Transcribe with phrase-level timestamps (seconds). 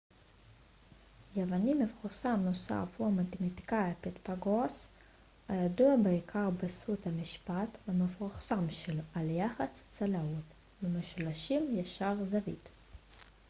[1.35, 4.89] יווני מפורסם נוסף הוא המתמטיקאי פיתגורס
[5.49, 10.45] הידוע בעיקר בזכות המשפט המפורסם שלו על יחס הצלעות
[10.81, 12.69] במשולשים ישרי זווית